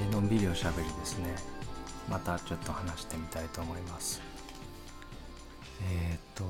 [0.00, 1.34] えーのんびりおしゃべりですね。
[2.08, 4.20] またちょっと話してみたいと思います。
[5.82, 6.44] えっ、と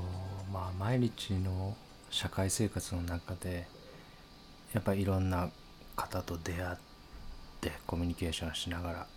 [0.51, 1.75] まあ毎日の
[2.09, 3.67] 社会生活の中で
[4.73, 5.49] やっぱりいろんな
[5.95, 6.77] 方と出会っ
[7.61, 9.07] てコミュニケーションしながら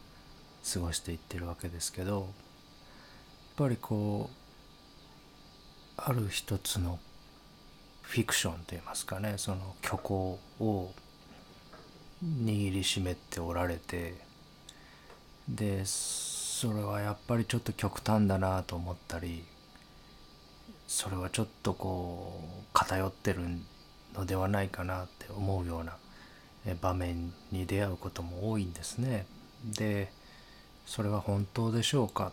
[0.73, 2.25] 過ごしていってるわけですけどやっ
[3.57, 6.99] ぱりこうある一つの
[8.03, 10.93] フィクションといいますかねその虚構を
[12.25, 14.15] 握りしめておられて
[15.49, 19.45] でそれはやっぱりちょっと極端だなと思ったり
[20.87, 23.41] それはちょっとこう偏ってる
[24.15, 25.97] のではないかなって思うような
[26.81, 29.27] 場面に出会うことも多いんですね。
[29.65, 30.11] で
[30.87, 32.33] それは本当でしょうか？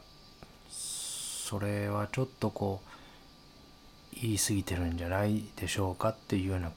[0.70, 6.72] それはちょっとこう言い過ぎてるんじゃないでしょうかっていうような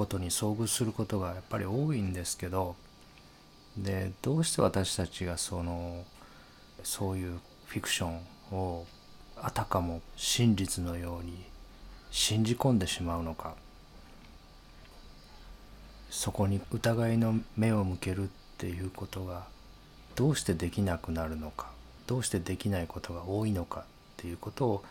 [0.00, 2.74] ことに遭遇することがやっぱり多いんですけど
[3.76, 6.06] でどうして私たちがその
[6.82, 8.86] そういうフィクションを
[9.36, 11.44] あたかも真実のように
[12.10, 13.54] 信じ込んでしまうのか
[16.08, 19.44] そこに疑いの目を向けるっていうことが
[20.16, 21.66] どうしてできなくなるのか
[22.06, 23.84] どうしてできないことが多いのかっ
[24.16, 24.84] ていうことを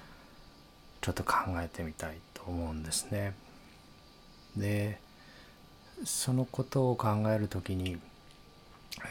[1.02, 3.34] ちょっと考えてみたいと思うんですね。
[4.58, 5.00] で
[6.06, 7.98] そのことを考える時に、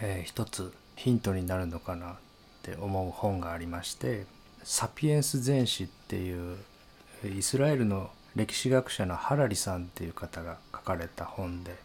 [0.01, 2.17] えー一つヒントになるのかなっ
[2.63, 4.27] て思う本がありまして
[4.65, 6.59] 「サピエンス全史」っていう
[7.25, 11.77] イスラエルの歴史学者のハラリさんっていう方が書かれた本で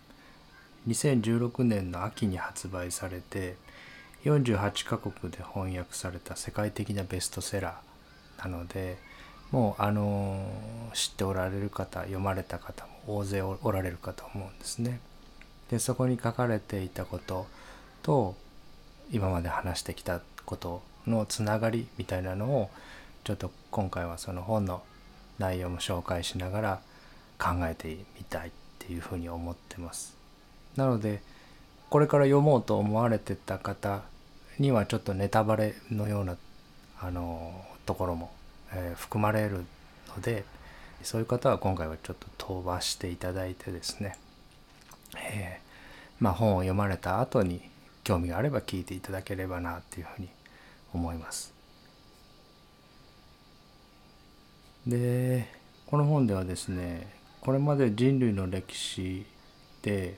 [0.88, 3.56] 2016年の秋に発売されて
[4.26, 8.98] 48カ国で翻訳された世界的なベストセラーなので
[9.52, 10.44] もうあの
[10.94, 15.00] 知っておられる方読まれた方も大勢おられるかと思うんですね。
[15.70, 17.48] でそこに書かれていたこと
[18.02, 18.36] と
[19.12, 22.70] 今まで話してきたことのつながりみたいなのを
[23.24, 24.84] ちょっと今回はその本の
[25.40, 26.82] 内容も紹介しながら
[27.40, 27.88] 考えて
[28.18, 30.16] みたいっていうふうに思ってます。
[30.76, 31.22] なので
[31.90, 34.02] これから読もうと思われてた方
[34.60, 36.38] にはちょっとネタバレのような
[37.00, 37.54] あの
[37.86, 38.32] ところも、
[38.72, 39.66] えー含まれる
[40.16, 40.46] ので
[41.04, 44.18] そういう方は今回はちょっと飛ばしていただいてですね、
[45.18, 47.62] えーまあ、本を読まれた後に
[48.04, 50.30] 興味があれば聞いていただければなっていうふうに
[50.94, 51.54] 思います。
[54.88, 55.48] で
[55.88, 57.08] この本ではですね
[57.40, 59.26] これまで人類の歴史
[59.82, 60.18] で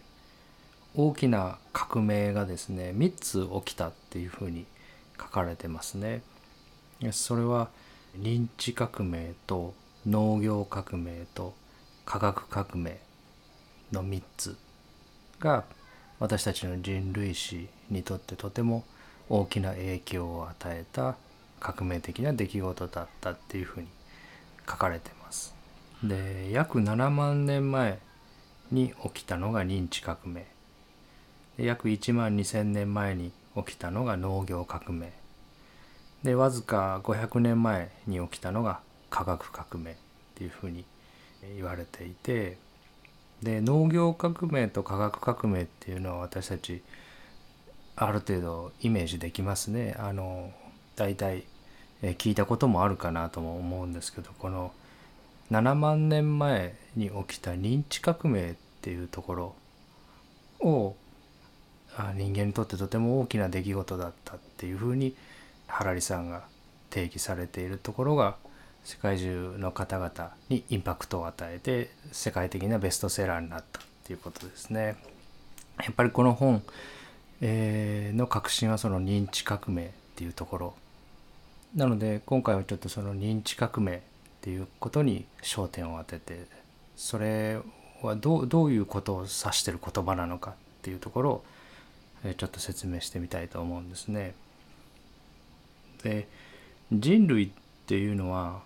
[0.95, 4.65] 大きな革命がですね3つ起きたっていうふうに
[5.17, 6.21] 書かれてますね。
[7.11, 7.69] それは
[8.17, 9.73] 認知革命と
[10.07, 11.55] 農業革命と
[12.05, 12.99] 科学革命
[13.91, 14.55] の3つ
[15.39, 15.63] が
[16.19, 18.83] 私たちの人類史にとってとても
[19.29, 21.15] 大きな影響を与えた
[21.59, 23.87] 革命的な出来事だったっていうふうに
[24.69, 25.55] 書かれてます。
[26.03, 27.99] で約7万年前
[28.71, 30.45] に起きたのが認知革命
[31.57, 35.13] で約1万2,000年前に起きたのが農業革命
[36.23, 38.81] でわずか500年前に起きたのが
[39.15, 39.95] 科学革命っ
[40.35, 40.83] ていうふうに
[41.55, 42.57] 言われていて
[43.41, 46.81] で農業革命と科学革命っていうのは私たち
[47.95, 49.95] ある程度イメージできますね。
[49.97, 50.51] あの
[50.97, 51.45] 大体
[52.01, 54.73] 聞いたこともあるかなとも思うんですけどこの
[55.49, 59.55] 7万年前に起きた認知革命っていうところ
[60.59, 60.95] を
[62.15, 65.15] 人間にとってとても大きな出来事だったっていうふうに
[65.67, 66.43] ハラリさんが
[66.89, 68.35] 定義されているところが
[68.85, 74.95] 世界中の方々にインパクトを与えて世界的なベストセラーになったっていうことですね。
[75.83, 76.63] やっぱりこの本、
[77.41, 80.73] えーの核心はその認知革命っていうところ
[81.75, 83.99] なので今回はちょっとその認知革命っ
[84.39, 86.45] ていうことに焦点を当てて
[86.95, 87.59] それ
[88.01, 90.53] はどうどういうことを指してる言葉なのかっ
[90.83, 91.45] ていうところを
[92.25, 94.33] えちょっと説明してみたいと思うんですね。
[96.03, 96.27] で
[96.91, 97.49] 人類っ
[97.87, 98.61] ていうのは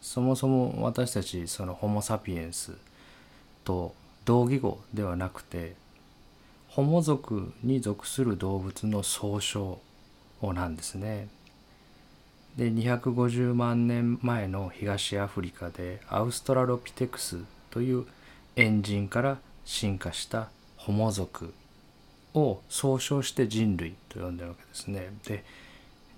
[0.00, 2.72] そもそも私たちそのホモ・サピエンス
[3.64, 3.94] と
[4.24, 5.74] 同義語ではなくて
[6.68, 9.80] ホモ族に属する動物の総称
[10.42, 11.28] をなんですね。
[12.56, 17.40] で250万年前の東アフリカでアウストラロピテクス
[17.70, 18.06] という
[18.56, 21.52] エンジンから進化したホモ族
[22.34, 25.10] を総称して人類と呼んでるわけですね。
[25.26, 25.44] で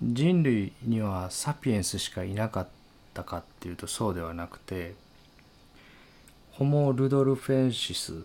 [0.01, 2.78] 人類にはサピエンスしかいなかった
[3.19, 4.95] たかっていうとそうではなくて
[6.51, 8.23] ホモ・ルドルフェンシス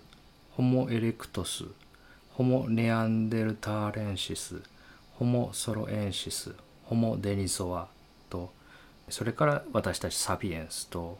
[0.52, 1.64] ホモ・エレクトス
[2.32, 4.60] ホモ・ネアンデルターレンシス
[5.18, 6.54] ホモ・ソロエンシス
[6.84, 7.88] ホモ・デニソワ
[8.30, 8.52] と
[9.08, 11.18] それから私たちサピエンスと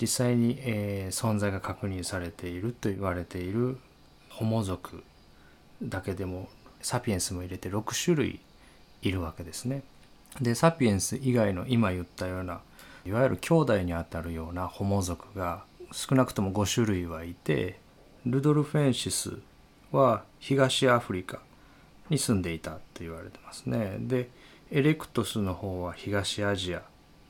[0.00, 3.78] 実際に、えー、存在が確認されていると言われている
[4.28, 5.02] ホモ族
[5.82, 6.48] だけでも
[6.80, 8.40] サピエンスも入れて6種類
[9.02, 9.82] いるわけですね。
[10.40, 12.60] でサピエンス以外の今言ったような
[13.04, 17.78] いわゆる兄弟にあたるようなホモ族が少なくとも5種類はいて
[18.26, 19.38] ルドルフェンシス
[19.92, 21.40] は東アフリカ
[22.10, 23.96] に住んでいたと言われてますね。
[24.00, 24.28] で
[24.70, 26.82] エレクトスの方は東アジア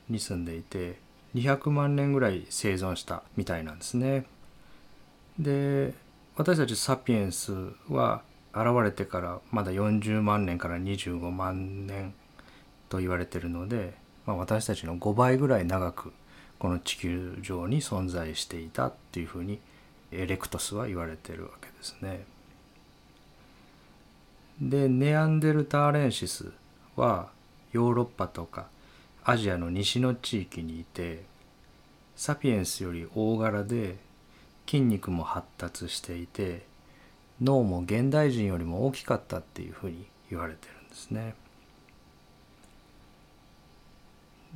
[0.08, 0.98] に住んでいて
[1.34, 4.24] 200万年ぐらい生存したみたいなんですね。
[5.38, 5.94] で
[6.36, 7.52] 私たちサピエンス
[7.88, 8.22] は
[8.52, 12.14] 現れてからまだ40万年から25万年
[12.88, 13.94] と言われてるので、
[14.26, 16.12] まあ、私たちの5倍ぐらい長く
[16.58, 19.60] この地球上に存在していたっていうふうに
[20.10, 22.24] エレクトスは言われてるわけですね。
[24.60, 26.50] でネアンデルターレンシス
[26.96, 27.28] は
[27.72, 28.66] ヨーロッパとか
[29.24, 31.22] アジアの西の地域にいて
[32.16, 33.96] サピエンスより大柄で
[34.66, 36.66] 筋肉も発達していて
[37.40, 41.34] 脳も現代人よりも大きかったっていうふうに言われてるんですね。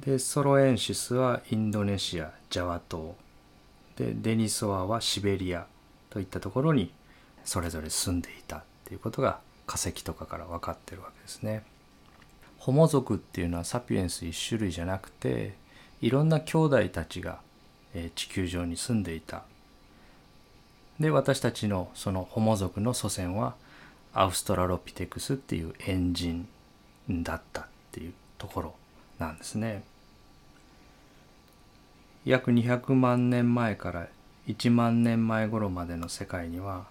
[0.01, 3.15] でソロエンシスはインドネシアジャワ島。
[3.97, 5.67] でデニソワはシベリア
[6.11, 6.93] といったところに
[7.45, 11.63] それぞれ住んでいたっていうことが化石とかから分かってるわけですね。
[12.59, 15.55] ホモ族っていうのはサピエンス一種類じゃなくて
[16.01, 17.41] いろんな兄弟たちが、
[18.17, 19.45] 地球上に住んでいた。
[20.99, 23.55] で私たちのそのホモ族の祖先は
[24.15, 26.49] アウストラロピテクスっていうエンジン
[27.23, 28.75] だったっていうところ。
[29.23, 29.85] なんですね。
[32.25, 34.09] 約200万年前から
[34.49, 36.87] 1万年前頃までの世界には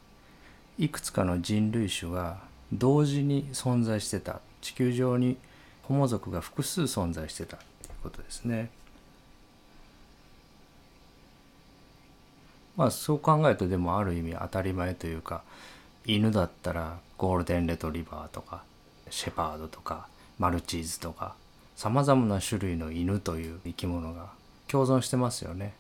[0.78, 2.39] いくつかの人類種が
[2.72, 5.38] 同時に存在してた地球上に
[5.83, 7.68] ホモ族が複数存在してたという
[8.04, 8.69] ことですね。
[12.78, 15.44] まあそう考えるとでもある意味当たり前というか
[16.06, 18.63] 犬だったらゴールデンレトリバーとか
[19.10, 20.07] シェパードとか
[20.39, 21.36] マルチーズとか
[21.81, 24.28] さまざまな種類の犬という生き物が
[24.68, 25.74] 共存してますよね。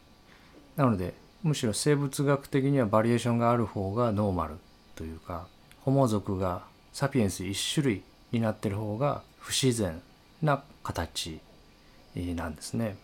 [0.75, 1.13] なので
[1.43, 4.55] むしろ生物学的にはバリエーションがある方がノーマル
[4.95, 5.45] というか
[5.81, 8.01] ホモ族がサピエンス一種類
[8.31, 10.01] になってる方が不自然
[10.41, 11.39] な形
[12.15, 12.95] なんですね。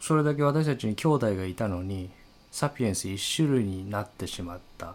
[0.00, 2.08] それだけ私たちに兄弟がいたのに
[2.50, 4.94] サピエンス一種類になってしまった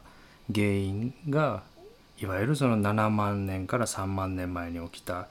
[0.51, 1.61] 原因が
[2.19, 5.27] いわゆるその7万年から3万年前に起きた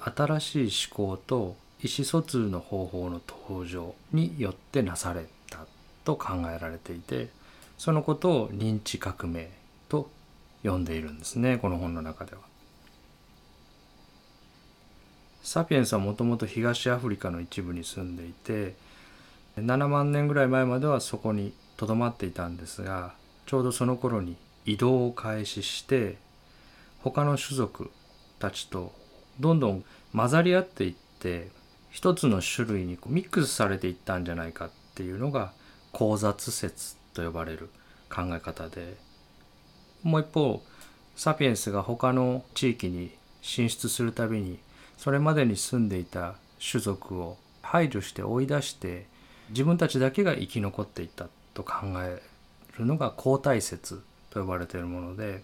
[0.00, 5.60] 新しい思考と意思疎通の方法の登場によってなされた
[6.04, 7.28] と考えられていて
[7.76, 9.50] そのことを認知革命
[9.88, 10.10] と
[10.64, 12.40] 呼んでいるんですねこの本の中では。
[15.42, 18.74] サピエンスはもともと東アフリカの一部に住んでいて
[19.56, 23.14] 7万年ぐらい前まではそこにとどまっていたんですが
[23.46, 24.36] ちょうどその頃に
[24.66, 26.18] 移動を開始して
[27.02, 27.90] 他の種族
[28.38, 28.92] たちと
[29.40, 31.48] どんどん混ざり合っていって
[31.90, 35.52] 一つの種類にミックスされていったんじゃないかっていうのが
[35.92, 37.70] 交雑説と呼ばれる
[38.10, 38.96] 考え方で。
[40.02, 40.62] もう一方
[41.16, 43.10] サピエンスが他の地域に
[43.42, 44.58] 進出するたびに
[44.96, 49.06] それまでに住んでいた種族を排除して追い出して
[49.50, 52.22] 自分たちだけが生き残っていったと考え
[52.78, 55.42] るのが交代説と呼ばれているもので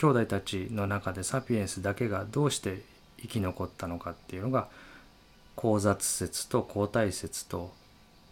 [0.00, 2.80] 兄弟たちの中でサピエンスだけがどうして
[3.20, 4.68] 生き残ったのかっていうのが
[5.62, 7.70] 交雑説と交代説と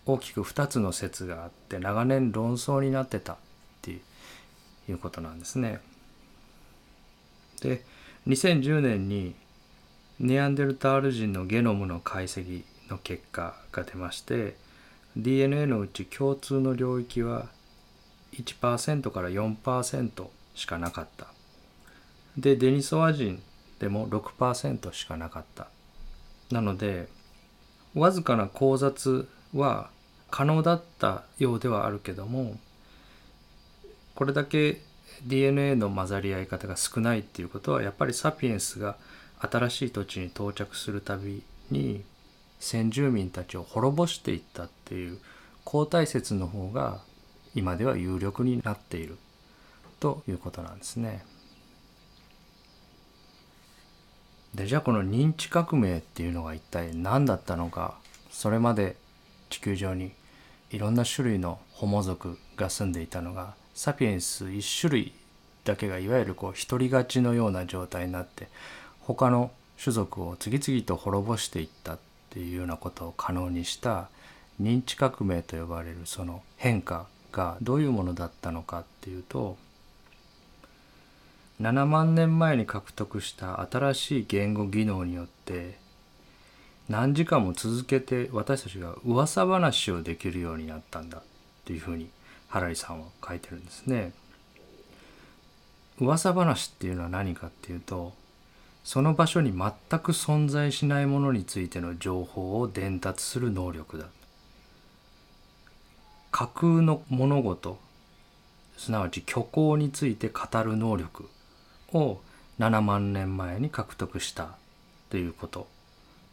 [0.06, 3.36] 大きく2つの説があって長年論争になってたっ
[3.82, 3.90] て
[4.88, 5.80] いうことなんですね。
[7.60, 7.84] で
[8.26, 9.34] 2010年に
[10.20, 14.56] ネアンデルタール人のゲノムの解析の結果が出まして
[15.18, 17.48] DNA のうち共通の領域は
[18.32, 21.26] 1%から4%しかなかった
[22.38, 23.42] でデニソワ人
[23.80, 25.68] でも6%しかなかった
[26.52, 27.08] なので
[27.94, 29.90] わずかな交雑は
[30.30, 32.56] 可能だったようではあるけども
[34.14, 34.80] これだけ
[35.26, 38.96] DNA の混ざり合い方が少ないっていうことはやっぱりサピエンスが
[39.40, 42.04] 新しい土地に到着するたびに
[42.60, 45.18] 先住民たちを滅ぼしていったっていう
[45.64, 47.00] 交代説の方が
[47.54, 49.16] 今では有力になっている
[49.98, 51.24] ということなんですね。
[54.54, 57.98] でじゃあこの認知革命っていうのが一体何だったのか
[58.30, 58.96] それまで
[59.50, 60.12] 地球上に
[60.70, 65.12] いろんな種類のホモ族が住んでいたのがサピエンス1種類
[65.64, 68.48] だけがいわゆるこう独り勝ちのような状態になって
[69.00, 69.50] 他の
[69.82, 71.98] 種族を次々と滅ぼしていったっ
[72.30, 74.08] ていうようなことを可能にした
[74.60, 79.56] 認知革命と呼ばれるその変化がどういうものだったのかっていうと
[81.60, 85.76] 7万年前に獲得した新しい言語技能によって
[86.88, 91.22] 何時間も続けて私たちが噂話をできるようになったんだっ
[91.64, 92.10] ていうふうに
[92.46, 94.12] ハラリさんは書いてるんですね。
[96.00, 98.14] 噂話っていうのは何かっていうと
[98.84, 104.06] その場所に全く存在しないものについての情報を伝達する能力だ。
[106.30, 107.78] 架空の物事
[108.76, 111.28] すなわち虚構について語る能力
[111.92, 112.20] を
[112.58, 114.56] 7万年前に獲得した
[115.10, 115.68] ということ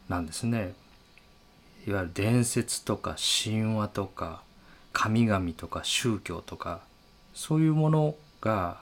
[0.08, 0.74] なんですね。
[1.86, 4.42] いわゆる伝説とか神話とか
[4.92, 6.80] 神々とか宗教とか
[7.34, 8.78] そういうものが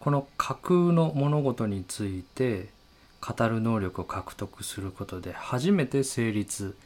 [0.00, 2.68] この架空の物事について
[3.20, 6.76] 語る能力を獲得することで初めて成立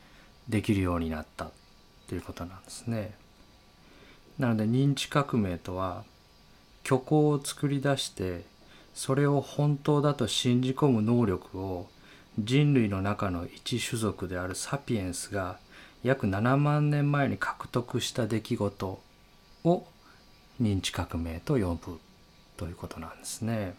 [0.48, 1.50] できるようになった
[2.08, 3.14] ということなんですね。
[4.38, 6.04] なので認知革命とは
[6.84, 8.44] 虚構を作り出して
[8.94, 11.88] それを本当だと信じ込む能力を
[12.38, 15.58] 人類の中の一種族であるサピエンスが
[16.02, 19.00] 約7万年前に獲得した出来事
[19.64, 19.86] を
[20.60, 22.00] 認知革命と呼ぶ
[22.56, 23.74] ということなんですね。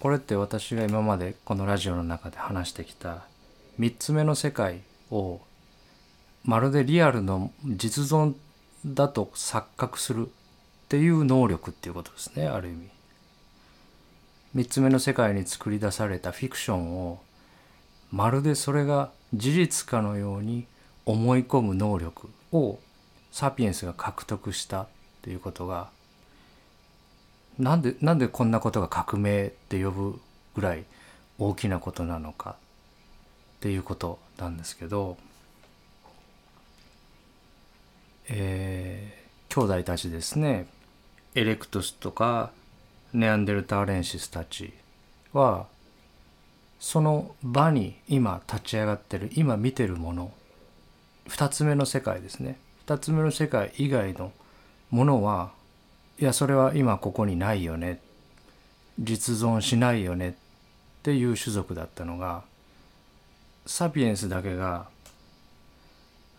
[0.00, 3.24] これって私が今までこのラジオの中で話してきた
[3.78, 5.40] 3つ目の世界を
[6.42, 8.34] まるでリアルの実存
[8.86, 10.30] だと錯覚するっ
[10.88, 12.88] ていう能力っていうことですねある意味。
[14.56, 17.20] 3つ目の世界に作り出されたフィクションを
[18.10, 20.66] まるでそれが事実かのように
[21.06, 22.80] 思い込む能力を
[23.30, 24.86] サピエンスが獲得したっ
[25.22, 25.88] ていうことが
[27.58, 30.20] なんでなんでこんなことが革命って呼ぶ
[30.54, 30.84] ぐらい
[31.38, 32.56] 大きなことなのか
[33.58, 35.16] っていうことなんですけど、
[38.32, 40.66] えー、兄弟たちですね。
[41.34, 42.50] エレクトスとか
[43.12, 44.72] ネアンデルターレンシスたち
[45.32, 45.66] は
[46.78, 50.32] その場に今立ち上がってる今見てるもの
[51.28, 52.56] 2つ目の世界ですね。
[52.86, 54.32] 2つ目の世界以外の
[54.90, 55.50] ものは
[56.20, 58.00] いやそれは今ここにないよね。
[58.98, 60.30] 実存しないよね。
[60.30, 60.32] っ
[61.02, 62.44] ていう種族だったのが
[63.66, 64.86] サピエンスだけが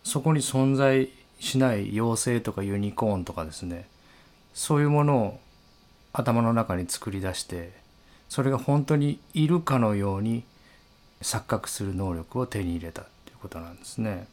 [0.04, 1.10] そこに存在
[1.42, 3.88] しない妖精とかユニコーンとかですね
[4.54, 5.40] そういうものを
[6.12, 7.72] 頭の中に作り出して
[8.28, 10.44] それが本当にいるかのように
[11.20, 14.28] 錯覚する能力を手に入れたっていうことなんですね。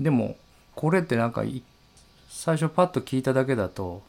[0.00, 0.36] でも
[0.74, 1.44] これってなんか
[2.28, 4.02] 最初パッと聞いただけだと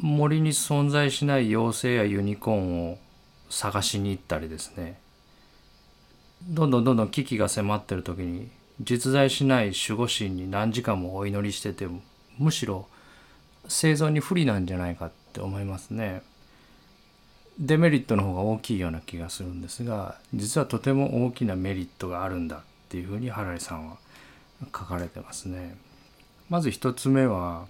[0.00, 2.98] 森に存在しない妖精やユニコーンを
[3.50, 4.98] 探しに行ったりですね
[6.44, 8.48] どんどんどんどん危機が迫ってる時に
[8.80, 12.00] 実在しない守護神に何時間もお祈りしてても
[12.38, 12.86] むしろ
[13.68, 16.22] 生存に不利なんじゃないかって思いますね。
[17.58, 23.98] デメリットの方が大きいような気がするんですが実はとても大きなメリットがあるんだっていうふうにハラリさんは
[24.62, 25.76] 書かれてますね。
[26.48, 27.66] まず一つ目は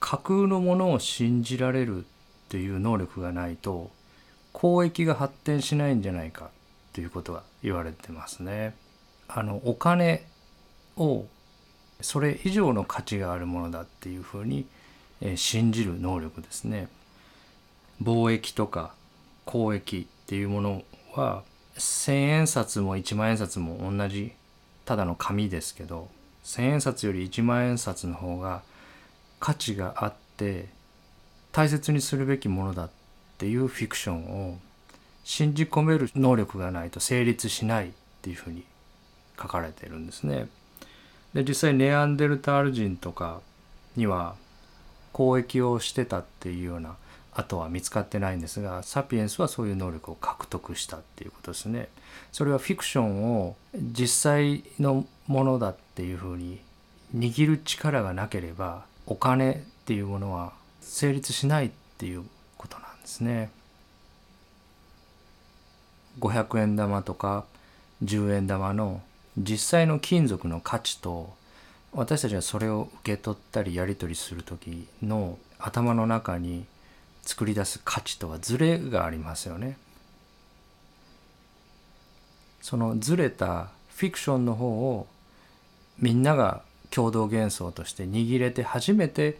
[0.00, 2.08] 架空のものを信じられるっ
[2.48, 3.90] ていう能力がないと
[4.54, 6.50] 交易が発展しないんじゃないか
[6.92, 8.74] ということが言われてますね。
[9.28, 10.24] あのお金
[10.96, 11.26] を
[12.00, 14.66] それ以上の価値があるものだっていうふうに
[15.36, 16.88] 信じる能力ですね。
[18.02, 18.92] 貿易とか
[19.46, 20.82] 交易っていうもの
[21.14, 21.42] は
[21.78, 24.32] 千円札も一万円札も同じ
[24.84, 26.08] ただの紙ですけど
[26.42, 28.62] 千円札より一万円札の方が
[29.40, 30.68] 価値があって
[31.52, 32.90] 大切にするべきものだっ
[33.38, 34.58] ていうフィクションを
[35.24, 37.90] 信じ込める能力がないと成立しないっ
[38.22, 38.64] ていうふうに
[39.40, 40.48] 書かれてるんですね。
[41.34, 43.40] で実際ネアンデルタール人とか
[43.96, 44.36] には
[45.18, 46.96] 交易をしてたっていうような
[47.32, 51.88] 跡は見つかってないんですがサピエンスはそういう能力を獲得したっていうことですね。
[52.32, 56.60] それはフィクションを実際のものだっていうふうに
[57.14, 62.24] 握る力がなければお金っていうものは成立しないっていう
[62.56, 63.50] ことなんですね。
[66.20, 67.44] 500円玉とか
[68.02, 69.02] 10円玉の
[69.36, 71.34] 実際の金属の価値と
[71.92, 76.66] 私たちはそれを受け取ったりやり取りする時の頭の中に
[77.22, 79.76] 作り出す価値とはズレがありますよね。
[82.60, 85.06] そのずれたフィクションの方を
[85.98, 89.38] みんなが共同幻想として握れて初めて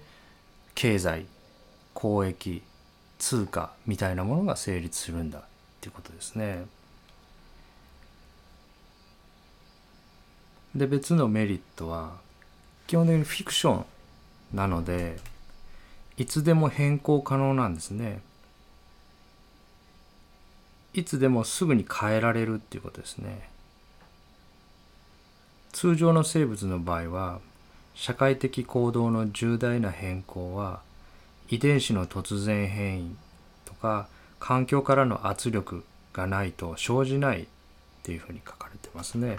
[0.75, 1.27] 経済
[1.95, 2.63] 交易
[3.19, 5.43] 通貨みたいなものが成立するんだっ
[5.81, 6.67] ていうことですね。
[10.75, 12.13] で別のメリットは
[12.87, 13.85] 基本的にフィクション
[14.55, 15.19] なので
[16.17, 18.21] いつでも変更可能なんですね。
[20.95, 23.51] いつでもすぐに変えられるっていうことですね。
[25.73, 27.41] 通常の生物の場合は
[27.95, 30.81] 社会的行動の重大な変更は
[31.49, 33.17] 遺伝子の突然変異
[33.67, 34.09] とか
[34.41, 37.47] 環境からの圧力がないと生じないっ
[38.03, 39.37] ていうふうに書かれてますね。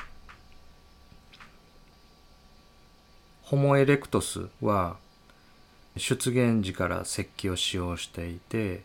[3.49, 4.97] ホモ・エレクトスは
[5.95, 8.81] 出現時から石器を使用していて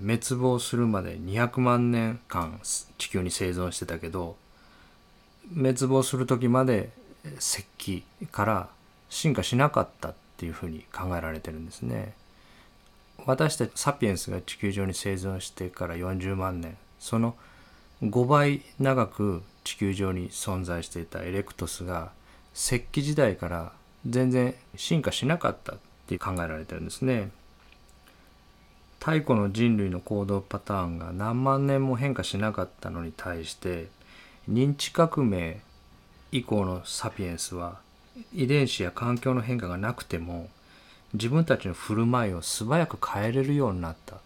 [0.00, 2.58] 滅亡するまで200万年間
[2.98, 4.34] 地球に生存してたけど
[5.54, 6.90] 滅亡する時まで
[7.38, 8.68] 石器から
[9.08, 12.14] 進化しなかったっていうふうに考えられてるんですね。
[13.24, 17.36] 私たちサピエンスが地球上に生存してから40万年その
[18.02, 22.10] 5倍長く地球上に存在していたエレクトスが
[22.54, 23.72] 石器時代から
[24.06, 27.30] 全然進化しなかったって考えられてるんですね。
[28.98, 33.88] 太古の人類の行動パターンが何万年も変化しなかったのに対して
[34.50, 35.60] 認知革命
[36.32, 37.78] 以降のサピエンスは
[38.34, 40.50] 遺伝子や環境の変化がなくても
[41.14, 44.18] 自分たちの振る舞いを素早く変えれるようになったっ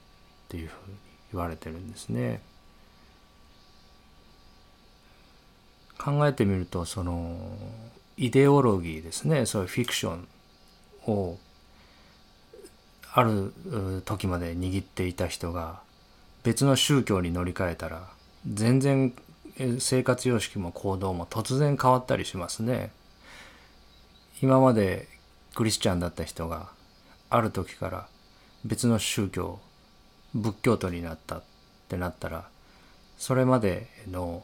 [0.49, 0.97] ていうふうに
[1.33, 2.41] 言われてるんですね。
[5.97, 7.39] 考えてみるとその
[8.17, 10.29] イデオロギーですねそういうフィクション
[11.07, 11.39] を
[13.13, 13.53] ある
[14.05, 15.81] 時まで握っていた人が
[16.43, 18.09] 別の宗教に乗り換えたら
[18.47, 19.13] 全然
[19.79, 22.91] 生活様式も行動も突然変わったりしますね。
[24.43, 25.09] 今まで
[25.55, 26.69] クリスチャンだった人が
[27.31, 28.09] ある時から
[28.65, 29.61] 別の宗教
[30.35, 31.43] 仏教徒になったっ
[31.89, 32.49] てなったら
[33.17, 34.43] それまでの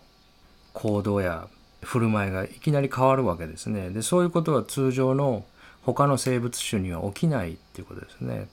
[0.73, 1.49] 行動や
[1.83, 3.91] 振る舞いがいきなり変わるわけですね。
[3.91, 5.45] でそういうことは通常の
[5.83, 8.49] 他の生物種には起きないっていうことですね。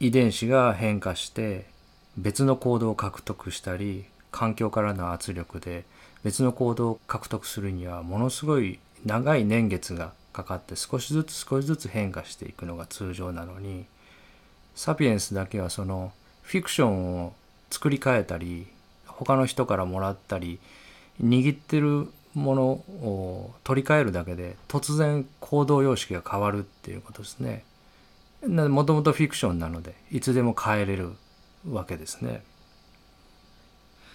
[0.00, 1.66] 遺伝子が変化して
[2.16, 5.84] 別の行動を獲得したり環境からの圧力で
[6.22, 13.86] 別の行動を獲得するにはものすごい長い年月がかかって少しずつ少しずつ変化していくのが通常なのに
[14.74, 17.34] サピエンスだけはそのフィクションを
[17.70, 18.66] 作り変えたり
[19.06, 20.60] 他の人からもらったり
[21.22, 27.64] 握ってるものを取り替えるだけで突然行動様式が変わるっていうことですね。
[28.46, 31.10] もともとフィクションなのでいつでも変えれる
[31.68, 32.42] わけですね。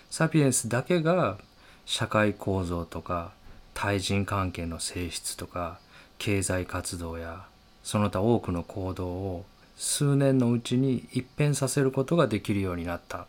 [0.10, 1.38] サピエンスだけが
[1.86, 3.34] 社会構造とか
[3.74, 5.80] 対人関係の性質とか
[6.20, 7.46] 経済活動や
[7.84, 13.28] その他多くの行動を数年のうちに一変させることができるようになった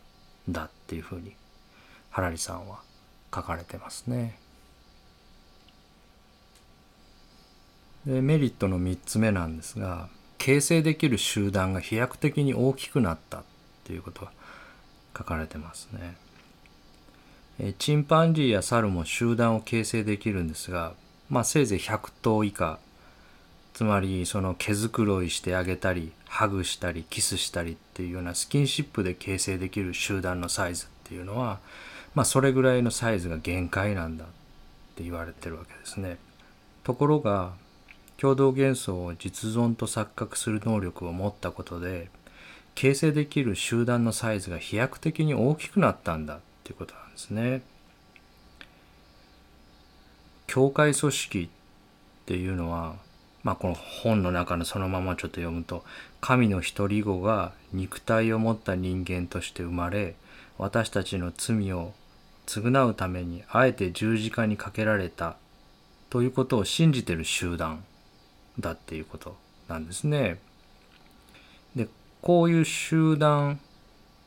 [0.49, 1.33] んだっていうふうに
[2.11, 2.84] ハラリさんは
[3.35, 4.37] 書かれてますね。
[8.05, 13.43] でメリットの3つ目なんですが形成できる集団が飛躍的に大きくなったっ
[13.83, 14.31] ていうことが
[15.17, 17.73] 書かれてますね。
[17.79, 20.93] チンパンジーやサルも集団を形成できるんですが、
[21.29, 22.79] まあ、せいぜい100頭以下
[23.73, 31.59] つまりその毛づくろいしてあげたりハグしたりキスしたりっていうようなスキンシップで形成できる集団のサイズっていうのは、
[32.15, 34.27] まあ、それぐらいのサイズが限界なんだっ
[34.95, 36.17] て言われてるわけですね。
[36.83, 37.53] ところが
[38.17, 42.09] 共同幻想を実存と錯覚する能力を持ったことで
[42.73, 47.61] 形成できる集団のサイズが飛躍的に大きくなったんだっていうことなんですね。
[50.47, 52.95] 教会組織っていうのは、
[53.43, 55.83] まあ、この本の中のそのままちょっと読むと
[56.21, 60.15] 神の一人子が肉体を持った人間として生まれ
[60.57, 61.93] 私たちの罪を
[62.45, 65.37] 償うためにあえて十字架にかけられた
[66.09, 67.83] ということを信じてる集団
[68.59, 69.35] だっていうこと
[69.67, 70.39] なんですね。
[71.75, 71.87] で
[72.21, 73.57] こういう集団っ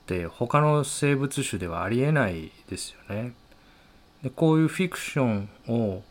[0.07, 3.33] て他の生物種ではありえないですよね。
[4.23, 6.03] でこういうフィクションを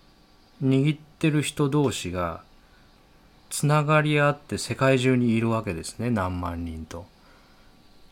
[0.64, 2.42] 握ってる人同士が
[3.50, 7.06] つながり合って世界中にいるわけですね何万人と。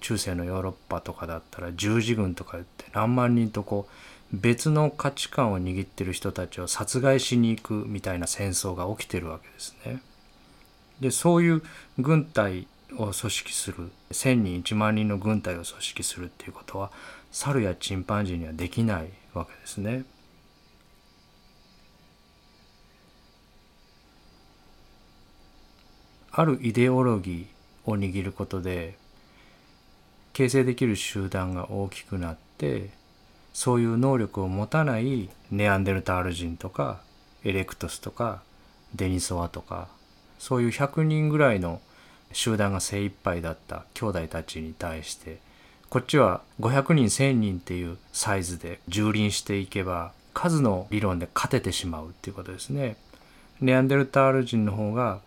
[0.02, 10.02] 中世のヨーロッパとかだったら十字軍とか言って何万人とこう別の価値観を握ってる人たちを殺害しに行くみたいな戦争が起きてるわけですね。
[11.00, 11.64] でそういう
[11.98, 16.92] 軍隊を組織する1,000人1万人の軍隊を組織するっていうことは
[17.32, 20.06] 猿やチンパンジーにはできないわけですね。
[26.38, 28.98] あるイデオロギーを握ることで
[30.36, 32.90] 形成できる集団が大きくなって
[33.54, 37.00] そういう能力を持たないネアンデルタール人とか
[37.46, 38.44] エレクトスとか
[38.94, 39.88] デニソワとか
[40.38, 41.80] そういう100人ぐらいの
[42.34, 45.40] 集団が精一杯だった兄弟たちに対して
[45.90, 52.98] こっちは500人1000人っていうサイズで蹂躙していけば数の理論で勝ててしまうっていうことですね。
[53.62, 55.22] ネアンデルタール人の方が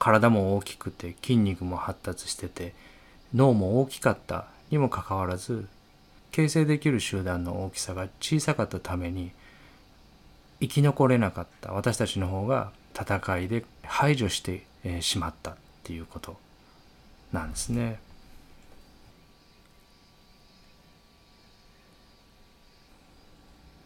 [0.00, 2.74] 体も大きくて筋肉も発達してて
[3.34, 5.66] 脳も大きかったにもかかわらず
[6.30, 9.32] 形成できる集団の大きさが小さかったために
[10.60, 14.66] 生き残れなかった私たちの方が戦いで排除して
[15.00, 16.36] しまったっていうこと
[17.32, 18.00] なんですね。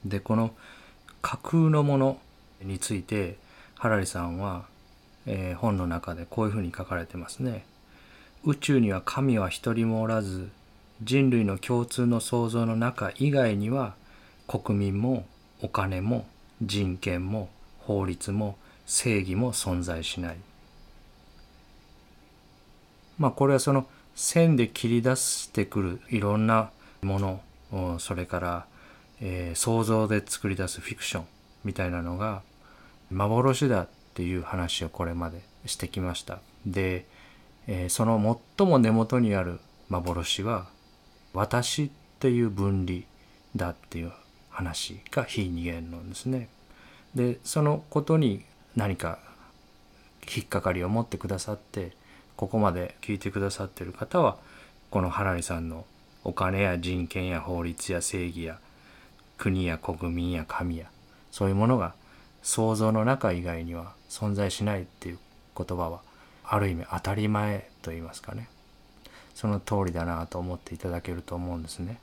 [0.05, 0.53] でこの
[1.21, 2.19] 架空のもの
[2.61, 3.39] について
[3.77, 4.65] ハラリさんは、
[5.27, 7.65] えー、本の中でこういうふうに書かれてますね。
[8.45, 10.51] 宇宙には神は一人もおらず
[11.03, 13.95] 人類の共通の創造の中以外には
[14.49, 15.27] 国民も
[15.61, 16.27] お金も
[16.61, 20.37] 人権も法律も正義も存在しない。
[23.19, 26.71] まあこれはその線で切り出してくるいろんな
[27.03, 28.67] ものそれから、
[29.21, 31.25] えー、想像で作り出すフィクション
[31.65, 32.43] みたいなのが
[33.11, 36.41] 幻だっていう話をこれまでしてきました。
[36.67, 37.07] で、
[37.67, 40.67] えー、その最も根元にある幻は
[41.33, 43.01] 私っていう分離
[43.57, 44.13] だっていう
[44.51, 46.49] 話が非二元論ですね。
[47.15, 48.45] でそのことに
[48.75, 49.19] 何か
[50.35, 51.93] 引っかかりを持ってくださって
[52.37, 54.37] ここまで聞いてくださってる方は
[54.91, 55.85] このハラリさんの
[56.25, 58.59] お金や人権や法律や正義や
[59.37, 60.87] 国や国民や神や
[61.31, 61.95] そういうものが
[62.43, 65.19] 想像の中以外には存在しないっていう
[65.57, 66.01] 言葉は
[66.53, 68.47] ある意味当たり前と言いますかね
[69.35, 71.99] その通りだなと思っていただけると思うんですね。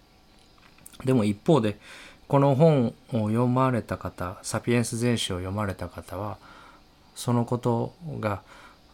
[1.06, 1.78] でも一方で
[2.28, 2.94] この本を
[3.28, 6.40] 読まれた方「サピエンス全史」を読まれた方は
[7.14, 8.42] そのことが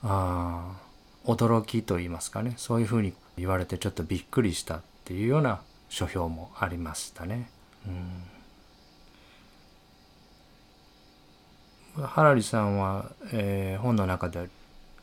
[0.04, 0.76] あ
[1.24, 7.50] 驚きと言いますかねそういうふうに言われてちょっとびっくりしたっていうような書評もありましたね。
[11.98, 14.50] うん、ハラリさんは、えー、本の中で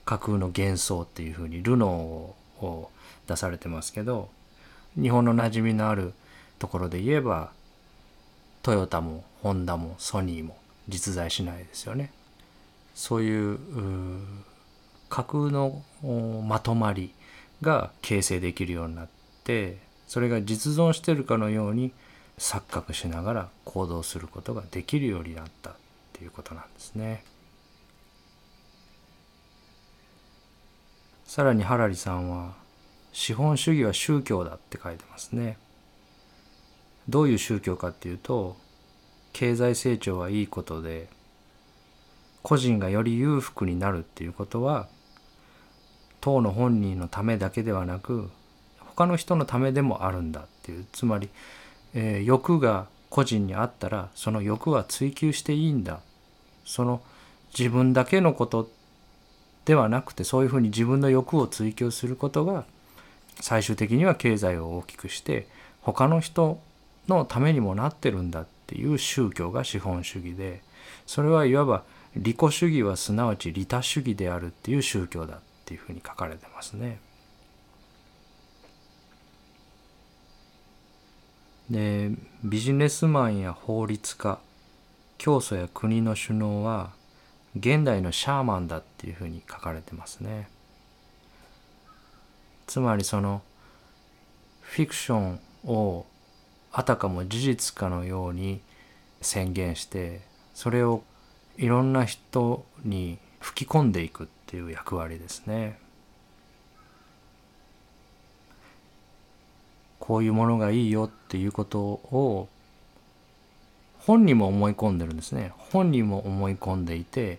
[0.04, 2.90] 架空の幻想っていうふうにルノーを
[3.26, 4.28] 出されてますけど
[5.00, 6.12] 日本の馴染みのある
[6.58, 7.50] ところで言えば
[8.62, 10.56] トヨタもホンダもソニーも
[10.88, 12.12] 実在しないですよね。
[12.94, 13.58] そういう
[15.08, 15.82] 架空の
[16.46, 17.12] まとまり
[17.62, 19.08] が形成できるようになっ
[19.44, 21.92] てそれが実存してるかのように
[22.38, 25.74] 錯覚しながら行動することができるようになったっ
[26.12, 27.24] ていうことなんですね。
[31.32, 32.52] さらにハラリさんは
[33.10, 35.56] 資本主義は宗教だって書いてますね。
[37.08, 38.58] どういう宗教かっていうと
[39.32, 41.08] 経済成長はいいことで
[42.42, 44.88] 個人がより裕福になるっていうことは
[46.20, 48.28] 当の本人のためだけではなく
[48.80, 51.30] 他の人のためでもあるんだっていうつまり、
[51.94, 56.00] えー、欲が個人にあったらその欲は追求していいんだ
[56.66, 57.00] その
[57.58, 58.68] 自分だけのこと
[59.64, 62.64] ではなくてそういうふうに自分の欲を追求することが
[63.40, 65.46] 最終的には経済を大きくして
[65.80, 66.60] 他の人
[67.08, 70.62] のためにもなってるんだっていう宗教が資本主義で
[71.06, 77.00] それはいわば利己主義はすなわち利他主義であるっていう宗教だっていうふうに書かれてますね。
[81.70, 82.10] で
[82.44, 84.38] ビジネスマンや法律家
[85.16, 86.90] 教祖や国の首脳は
[87.56, 90.48] 現代のシャーマンだっていうふうに書かれてますね。
[92.66, 93.42] つまりその
[94.60, 96.06] フィクションを
[96.72, 98.60] あたかも事実かのように
[99.20, 100.22] 宣言して
[100.54, 101.02] それを
[101.58, 105.78] いろんな人に吹き込んでいくっていう役割ですね。
[109.98, 112.48] こういうものがいいよっていうことを
[114.06, 115.52] 本人も思い込んでるんですね。
[115.56, 117.38] 本人も思い込んでいて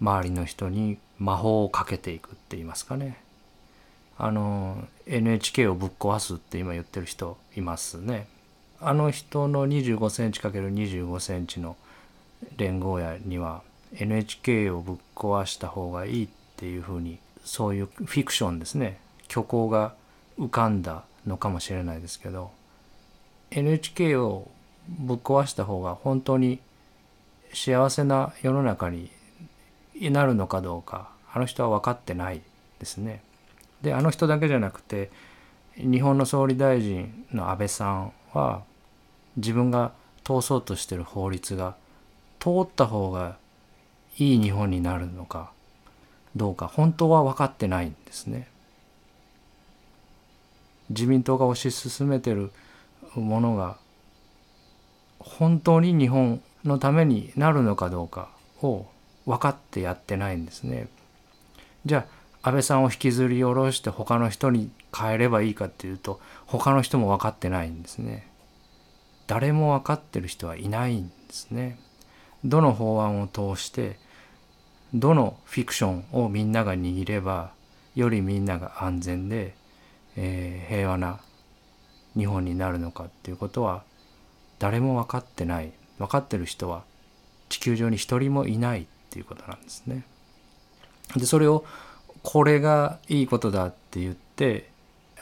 [0.00, 3.18] 周りの人に魔法をかけていくって言いますかね。
[4.18, 8.28] あの NHK をぶっ壊すって今言ってる人いますね。
[8.80, 11.76] あの人の25センチ ×25 センチの
[12.56, 13.62] 連合屋には
[13.94, 19.94] NHK をぶっ壊した方がいいっていうふうにそういうフィクションですね虚構が
[20.38, 22.50] 浮かんだのかもしれないですけど
[23.50, 24.50] NHK を
[24.88, 26.60] ぶっ壊した方が本当に
[27.52, 29.10] 幸せな世の中に
[29.94, 32.40] なるのかどうかあの人は分かってない
[32.78, 33.22] ですね。
[33.82, 35.10] であの人だけじゃなくて
[35.76, 38.62] 日本の総理大臣の安倍さんは
[39.36, 39.92] 自分が
[40.24, 41.76] 通そうとしてる法律が
[42.40, 43.36] 通った方が
[44.18, 45.52] いい日本になるのか
[46.34, 48.48] どうか本当は分かってないんですね。
[50.90, 52.52] 自民党が推し進めてる
[53.14, 53.76] ものが
[55.18, 58.28] 本当に日本のためになるのかどうか
[58.62, 58.86] を
[59.24, 60.88] 分かってやってないんですね。
[61.84, 62.06] じゃ
[62.42, 68.28] あ安倍さんを引きずり下ろして他の人に変えればいいかっていうと他の人も分かってないんですね。
[69.26, 71.78] 誰も分かってる人はいないんですね。
[72.44, 73.98] どの法案を通して
[74.94, 77.50] どのフィクションをみんなが握れば
[77.96, 79.54] よりみんなが安全で、
[80.16, 81.18] えー、平和な
[82.16, 83.82] 日本になるのかっていうことは
[84.58, 86.84] 誰も分かってない分かってる人は
[87.48, 90.04] 地球上に一人もいないっていうことなんですね。
[91.16, 91.64] でそれを
[92.22, 94.68] これがいいことだって言って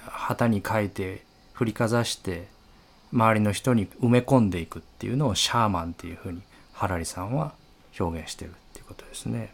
[0.06, 2.48] 旗に書いて振りかざして
[3.12, 6.40] 周りの人に埋め込んでいくっていうのをシャーマンっていうふうに
[6.72, 7.52] ハラリさんは
[7.98, 9.52] 表現してるっていうことですね。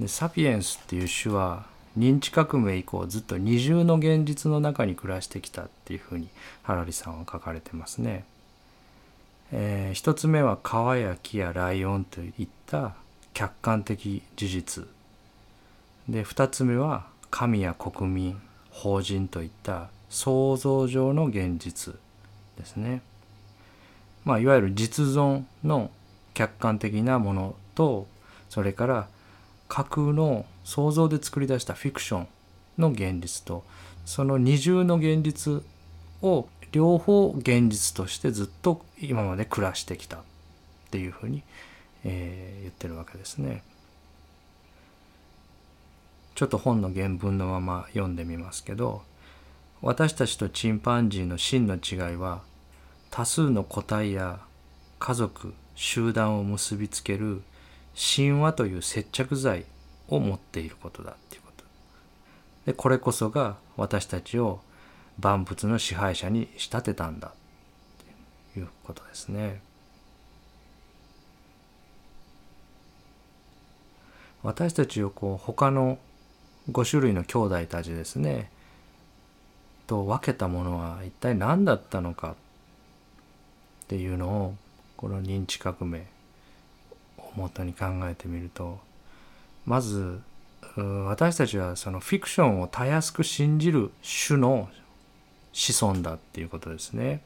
[0.00, 6.28] でサピエンスっていう種は認知革命以降ずっと二重の現実の中に暮らしてきたっていうふうに
[6.62, 8.24] ハラリさんは書かれてますね。
[9.52, 12.94] えー、一つ目は川や木やライオンといった
[13.32, 14.86] 客観的事実
[16.08, 21.94] で二つ目は神や国民法人といった想像上の現実
[22.58, 23.02] ですね。
[24.24, 25.90] まあ、いわゆる実存の
[26.34, 28.06] 客観的なものと
[28.48, 29.08] それから
[29.68, 32.28] 架空の想像で作り出したフィクション
[32.78, 33.64] の現実と
[34.04, 35.62] その二重の現実
[36.22, 40.20] を両方現実としてずっと今まで暮らしてきたっ
[40.90, 41.42] ていうふうに、
[42.04, 43.62] えー、言ってるわけですね。
[46.34, 49.02] ちょっと本の原文のまま読んでみますけど
[49.80, 52.42] 私たちとチンパンジーの真の違いは
[53.10, 54.40] 多数の個体や
[54.98, 57.40] 家族集団を結びつける
[57.96, 59.64] 神話という接着剤
[60.08, 61.64] を持っていることだっていうこと
[62.66, 64.60] でこれこそが私たちを
[65.18, 67.32] 万物の支配者に仕立てたんだ
[68.54, 69.60] ということですね。
[74.42, 75.98] 私たちをこう他の
[76.70, 78.50] 5種類の兄弟たちですね
[79.88, 82.34] と分けたものは一体何だったのかっ
[83.88, 84.54] ていうのを
[84.96, 86.06] この認知革命
[87.36, 88.80] もとに考えてみると
[89.64, 90.20] まず
[91.06, 93.90] 私たちはそのフィクションをたやすく信じる
[94.26, 94.68] 種の
[95.52, 97.22] 子孫だっていうことですね。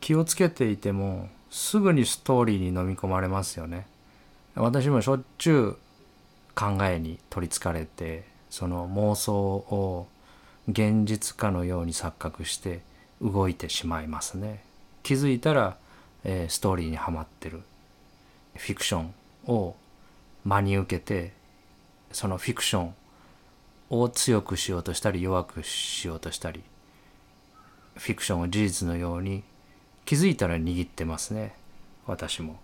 [0.00, 3.86] 気をつけていてもすぐにストーリーに飲み込まれますよね。
[4.54, 5.76] 私もしょっちゅう
[6.54, 10.06] 考えに取りつかれてその妄想を
[10.68, 12.80] 現実化のように錯覚して
[13.22, 14.62] 動いてしまいますね。
[15.02, 15.78] 気づいたら、
[16.24, 17.62] えー、ストーリーにはまってる
[18.58, 19.14] フィクション
[19.46, 19.74] を
[20.44, 21.32] 真に受けて
[22.12, 22.94] そのフィクション
[23.90, 26.62] を強くしようとしたり弱くしようとしたり
[27.96, 29.42] フィクションを事実のように
[30.04, 31.54] 気づいたら握ってますね
[32.06, 32.58] 私も。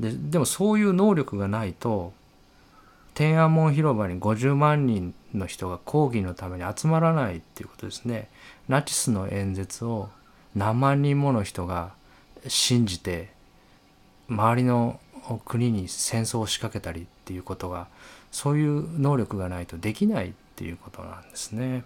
[0.00, 2.12] ででもそういう能力がないと
[3.14, 8.28] 天安門広場に50万人の人が抗議のために集まらないっていうことですね。
[8.68, 10.08] ナチスの演説を
[10.54, 11.92] 何万人もの人が
[12.46, 13.30] 信じて
[14.28, 15.00] 周りの
[15.44, 17.88] 国に戦争を仕掛けたりっていうことが
[18.30, 21.84] そういう能力がないとできないっていうことなんですね。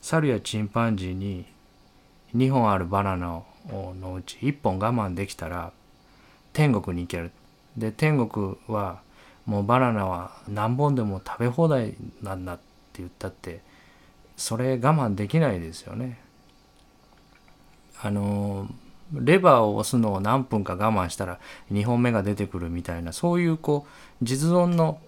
[0.00, 1.44] 猿やチンパンジーに
[2.34, 5.72] 2本あるバナナのうち1本我慢できたら
[6.52, 7.32] 天国に行ける
[7.76, 9.00] で天国は
[9.44, 12.62] もうバナナは何本でも食べ放題なんだって
[12.98, 13.60] 言ったって
[14.36, 16.20] それ我慢できないですよね。
[18.02, 18.68] あの
[19.12, 21.38] レバーを押すのを何分か我慢したら
[21.72, 23.86] 2本目が出てくるみたいなそういうこ
[24.20, 25.00] う実存の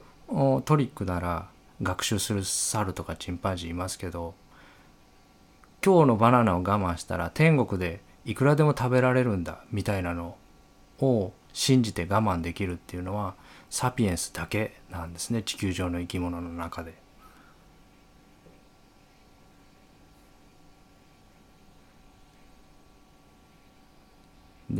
[0.64, 1.48] トリックなら
[1.82, 4.34] 学習する猿とかチンパンジーいますけど
[5.84, 10.36] 今日のバナナを我慢したら天国でいくらでも食べられるんだみたいなの
[11.00, 13.34] を信じて我慢できるっていうのは
[13.70, 16.94] サピエンスだけなんですね地球上の生き物の中で。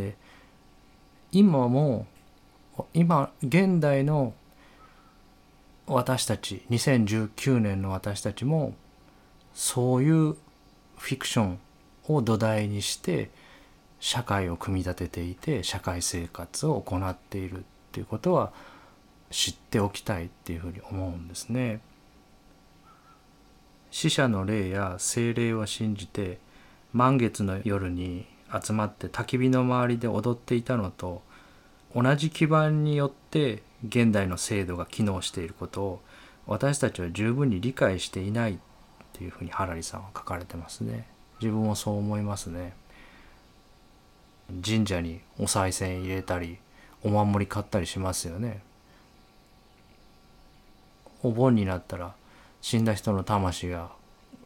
[0.00, 0.16] で
[1.32, 2.06] 今も
[2.94, 4.34] 今現代の
[5.86, 8.74] 私たち2019年の私たちも
[9.54, 10.36] そういう
[10.96, 11.58] フィクション
[12.08, 13.30] を土台にして
[13.98, 18.52] 社会を組み立てていて社会生活を行っているっていうことは
[19.30, 21.80] 知っておきたいっていうふうに思うんですね。
[23.90, 26.38] 死者の霊や精霊を信じて
[26.92, 28.26] 満月の夜に
[28.62, 31.22] 集まって焚き火の周りで踊っていたのと
[31.94, 36.00] 同じ基盤によって現代の制度が機能していることを
[36.46, 38.56] 私たちは十分に理解していないっ
[39.12, 41.06] ていうふうにハラリさんは書かれてますね。
[41.40, 42.74] 自分もそう思いますね。
[44.64, 46.58] 神社にお賽銭入れたり
[47.02, 48.62] お守り買ったりしますよね。
[51.22, 52.14] お盆になったら
[52.60, 53.90] 死んだ人の魂が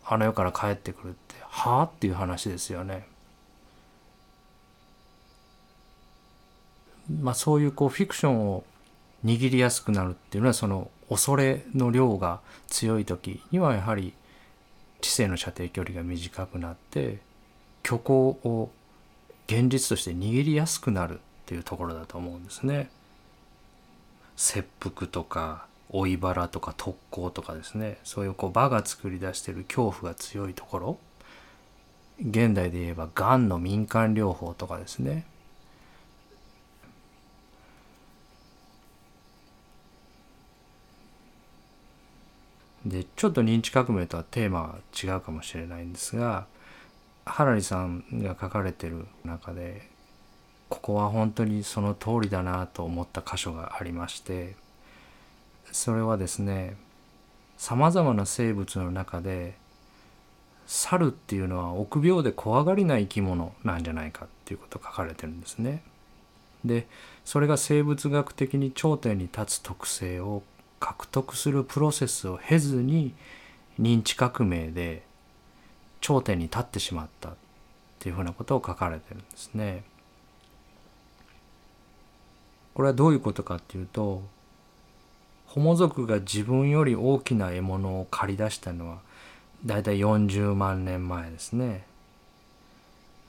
[0.04, 3.06] あの世から帰ってくるってはあっていう話ですよね。
[7.08, 8.64] まあそういうこうフィクションを
[9.24, 14.14] 握りやすくなるっていうのはその恐れの量が強い時にはやはり
[15.00, 17.18] 知性の射程距離が短くなって
[17.84, 18.70] 虚構を
[19.46, 22.90] 現実として握りやすくなるっていうところだと思うんですね。
[24.36, 27.98] 切腹とか追い腹とか特攻とかですね。
[28.04, 30.98] そういうこう場が作り出してる恐怖が強いところ。
[32.20, 35.26] 現代で言えばがんの民間療法とかですね。
[42.84, 46.46] でちょっと認知革命とはテーマは違うかもしれないんですが
[47.24, 49.88] ハラリさんが書かれてる中で
[50.68, 54.56] ここは本当にその通りだなと思った箇所がありまして
[55.72, 56.76] それはですね
[57.56, 59.54] さまざまな生物の中で
[60.66, 65.82] 猿っていうのは臆病で怖がりな生き物なんじゃないかっていうこと書かれてるんですね。
[66.64, 66.86] で
[67.24, 70.42] それが生物学的に頂点に立つ特性を
[70.84, 73.14] 獲得するプロセスを経ずに
[73.80, 75.02] 認知革命で
[76.02, 77.32] 頂点に立ってしまったっ
[78.00, 79.82] ていうふうなことを書かれてるんですね。
[82.74, 84.22] これはどういうことかっていうと
[85.46, 88.98] ホモ族が自分より大きな獲物を駆り出したのは
[89.64, 91.86] だいたい40万年前ですね。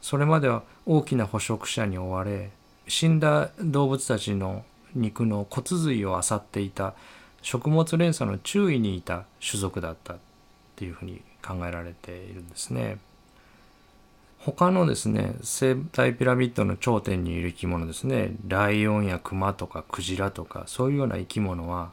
[0.02, 2.50] それまでは大きな捕食者に追われ
[2.90, 6.96] 死んだ動物たちの肉の骨髄を漁っていた
[7.46, 10.18] 食物連鎖の注意にいた種族だったっ
[10.76, 12.98] ていうふうに考えられているんですね。
[14.40, 21.92] 他のですね生態ピラミッドの頂点にいる生き物ですねライオンやクマとかクジラとかそういうような生き物は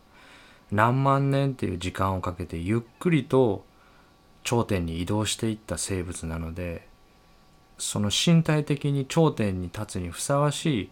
[0.71, 3.65] 何万年っていう時間をかけてゆっくりと
[4.45, 6.87] 頂点に移動していった生物なので
[7.79, 10.91] その身体的に頂点に立つにふさわしい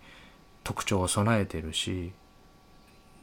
[0.64, 2.12] 特徴を備えているし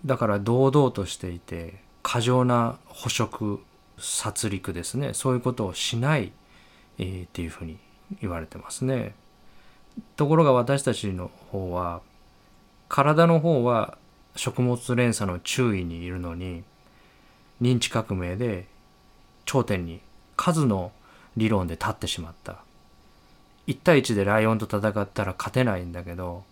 [0.06, 3.60] だから堂々としていて過剰な捕食
[3.98, 6.32] 殺戮ですねそういうことをしない、
[7.00, 7.78] えー、っていうふうに
[8.22, 9.16] 言われてますね。
[10.16, 12.02] ところが私たちの方は
[12.88, 13.98] 体の方は
[14.36, 16.64] 食物連鎖の注意にいるのに
[17.62, 18.68] 認知革命で
[19.46, 20.00] 頂点に
[20.36, 20.92] 数の
[21.36, 22.58] 理論で立ってしまった。
[23.68, 26.44] 1対1でライオンと戦ったら勝てないんだけど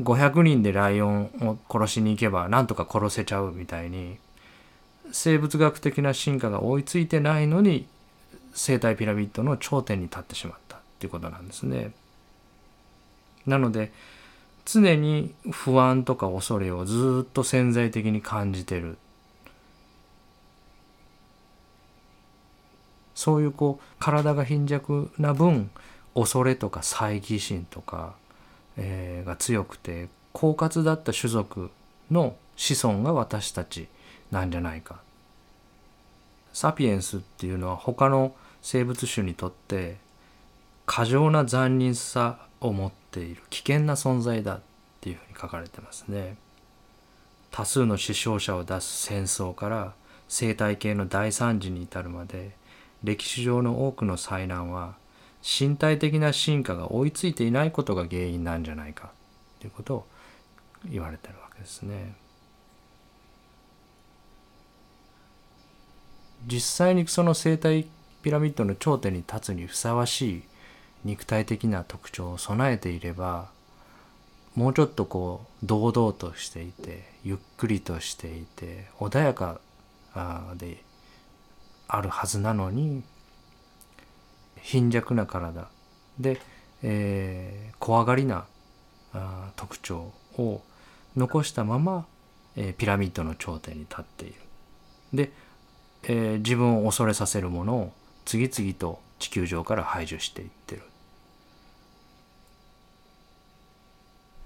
[0.00, 4.16] 500人でライオンを殺しに行けばなんとか殺せちゃうみたいに
[5.12, 7.86] 生物学的な進化が追いついてないのに
[8.54, 11.92] 生態ピラミッドの頂点に立ってしまったっていうことなんですね。
[13.46, 13.92] なので
[14.64, 18.96] 常に不安とか恐れをずっと潜在的に感じてる
[23.14, 25.70] そういうこう体が貧弱な分
[26.14, 28.14] 恐れとか猜疑心とか
[28.76, 31.70] えー、が強くて狡猾だった種族
[32.10, 33.88] の子孫が私たち
[34.30, 35.00] なんじゃないか。
[36.52, 39.96] サピエンスっていうのは他の生物種にとって
[40.86, 44.60] 過剰な残忍さを持っている危険な存在だっ
[45.00, 46.36] ていうふうに書かれてますね。
[47.50, 49.94] 多数の死傷者を出す戦争から
[50.28, 52.56] 生態系の大惨事に至るまで
[53.04, 54.96] 歴史上の多くの災難は
[55.44, 59.12] 身体的な進化が追いついていないことが原因なんじゃないか
[59.60, 60.06] ということを
[60.88, 62.14] 言われてるわけですね。
[66.46, 67.86] 実際にその生態
[68.22, 70.42] ピラミッドの頂点に立つにふさわしい
[71.04, 73.50] 肉体的な特徴を備えていれば
[74.54, 79.60] もうちょっとこう堂々としていてゆっくりとしていて穏やか
[80.56, 80.82] で
[81.88, 83.02] あるはずなのに
[84.64, 85.68] 貧弱な体。
[86.18, 86.40] で、
[86.82, 88.46] えー、怖がりな
[89.12, 90.62] あ特徴を
[91.16, 92.06] 残したまま、
[92.56, 94.34] えー、ピラミッドの頂点に立っている。
[95.12, 95.32] で、
[96.04, 97.92] えー、自分を恐れさせるものを
[98.24, 100.82] 次々と地球上から排除していってる。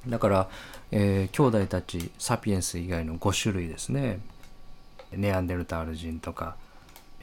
[0.09, 0.49] だから、
[0.91, 4.19] えー、兄弟たちサピエンス以外の5種類ですね。
[5.13, 6.57] ネアンデルタール人とか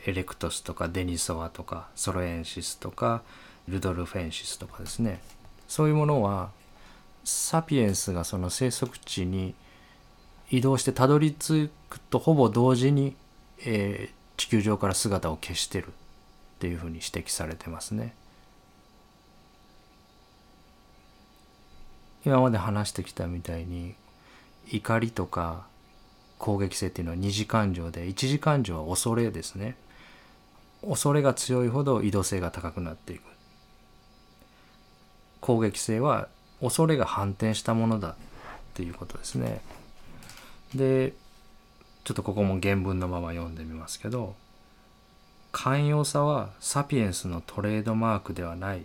[0.06, 3.24] エレクトスとかデニソワとかソロエンシスとか
[3.68, 5.20] ルドルフェンシスとかですね
[5.68, 6.52] そういうものは
[7.24, 9.56] サピエンスがその生息地に
[10.52, 13.16] 移動してたどり着くとほぼ同時に、
[13.66, 15.90] えー、地球上から姿を消してるっ
[16.60, 18.14] ていうふうに指摘されてますね。
[22.26, 23.94] 今まで話してきたみたいに
[24.72, 25.68] 怒りとか
[26.40, 29.76] 攻撃性っていうのは二次感情で一次感情は恐れですね。
[30.88, 33.22] 恐れが強いほど移動性が高くなっていく。
[35.42, 36.28] 攻撃性は
[36.62, 38.14] 恐れが反転したものだっ
[38.74, 39.62] ていうことですね。
[40.74, 41.14] で
[42.04, 44.36] ちょっとここも原文のまま読んでみますけど
[45.52, 48.84] 寛容さはサピエンスのトレードマークではない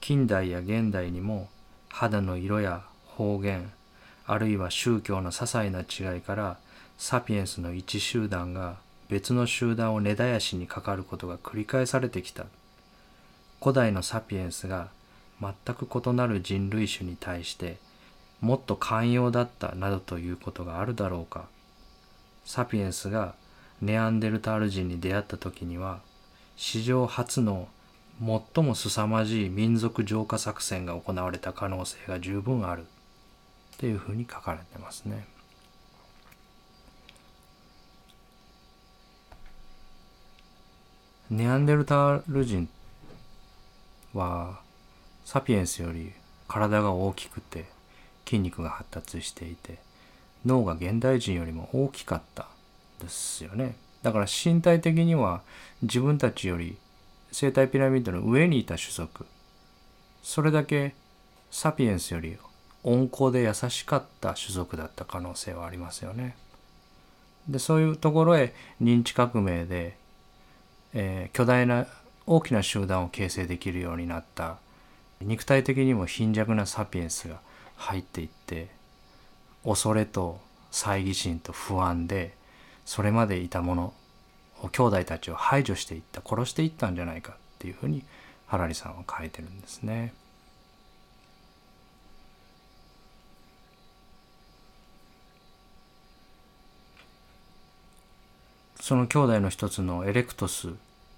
[0.00, 1.48] 近代や現代にも
[1.88, 3.72] 肌の色や方言
[4.26, 6.58] あるいは宗教の些細な違いから
[6.98, 8.76] サピエンスの一集団が
[9.10, 12.46] 別の集団を根絶やしにかかることが繰り返されてきた。
[13.60, 14.88] 古代のサピエンスが
[15.40, 17.76] 全く異なる人類種に対して
[18.40, 21.46] もっと寛容だったなどということがあるだろうか。
[22.44, 23.34] サピエンスが
[23.82, 26.00] ネアンデルタール人に出会った時には
[26.56, 27.68] 史上初の
[28.54, 32.82] 最も凄まじい民族浄化作戦が行われた可能性が十分ある。
[32.82, 32.84] っ
[33.78, 35.26] ていうふうに書かれてますね。
[41.30, 42.68] ネアンデルタール人
[44.14, 44.60] は
[45.24, 46.12] サピエンスより
[46.48, 47.66] 体が大きくて
[48.26, 49.78] 筋肉が発達していて
[50.44, 52.48] 脳が現代人よりも大きかった
[53.00, 55.42] ですよねだから身体的には
[55.82, 56.76] 自分たちより
[57.32, 59.26] 生態ピラミッドの上にいた種族
[60.22, 60.94] それだけ
[61.50, 62.36] サピエンスより
[62.82, 66.36] 温厚で優しかった種族だった可能性はありますよね。
[67.48, 69.96] でそういうところへ認知革命で、
[70.94, 71.86] えー、巨大な
[72.26, 74.58] 大きな集団を形成できるようになった
[75.20, 77.40] 肉体的にも貧弱なサピエンスが
[77.76, 78.68] 入っていって
[79.64, 82.34] 恐れと猜疑心と不安で
[82.84, 83.94] それまでいたもの
[84.72, 88.04] 兄弟たちを排除していった殺していったんじゃないかっていうふうに
[88.46, 90.12] ハラリさんは書いてるんですね。
[98.90, 100.70] その兄弟の一つのエレクトス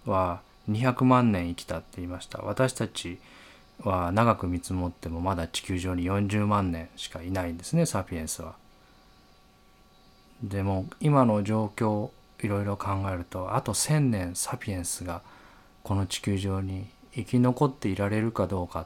[0.04, 2.40] は200万年生きたって言いました。
[2.40, 3.18] 私たち
[3.82, 8.56] は長く見積もってもまだ地球上に40万年しかいないんですねサピエンスは。
[10.42, 12.10] でも今の状況
[12.42, 15.22] いろいろ考えるとあと1,000年サピエンスが
[15.82, 18.84] この地球上に生き残っていられるかどうか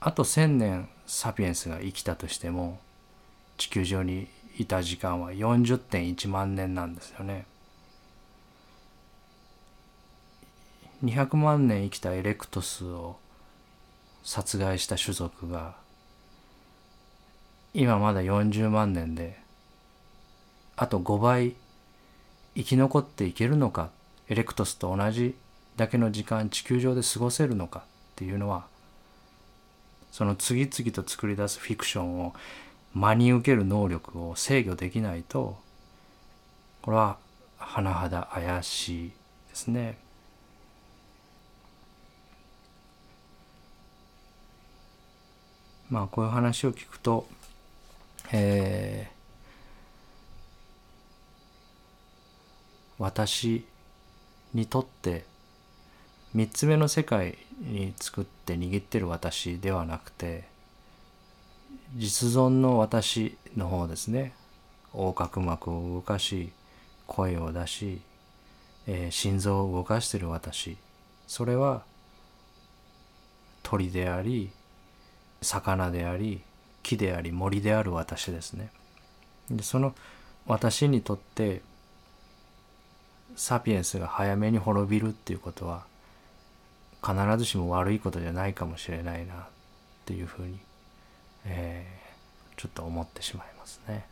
[0.00, 2.80] あと1,000年サピエンスが生きたとしても
[3.58, 4.26] 地球上に
[4.58, 7.46] いた時間は40.1万年なんですよね。
[11.04, 13.16] 200万年生きたエレクトスを
[14.24, 15.76] 殺害した種族が
[17.72, 19.38] 今まだ40万年で
[20.76, 21.54] あと5倍
[22.56, 23.90] 生き残っていけるのか
[24.28, 25.36] エレクトスと同じ
[25.76, 27.82] だけの時間地球上で過ごせるのかっ
[28.16, 28.66] ていうのは
[30.10, 32.34] その次々と作り出すフィクションを
[32.98, 35.56] 真に受ける能力を制御できないと
[36.82, 37.18] これは
[37.60, 39.10] 甚だ怪しい
[39.50, 39.98] ですね。
[45.90, 47.26] まあこういう話を聞くと、
[48.32, 53.64] えー、私
[54.52, 55.24] にとって
[56.36, 60.44] 3つ目の世界に作って握ってる私ではなくて
[61.96, 64.32] 実存の私の方ですね
[64.92, 66.52] 横隔膜を動かし
[67.06, 68.00] 声を出し、
[68.86, 70.76] えー、心臓を動かしている私
[71.26, 71.82] それは
[73.62, 74.50] 鳥であり
[75.42, 76.42] 魚であり
[76.82, 78.70] 木であり森である私ですね。
[79.50, 79.94] でその
[80.46, 81.60] 私にとって
[83.36, 85.84] サピエンスが早めに滅びるっていうことは
[87.06, 89.36] 必ずしも悪いことじゃないかもしれないなっ
[90.06, 90.58] ていうふうに、
[91.44, 94.06] えー、ちょっと思ってしまいますね。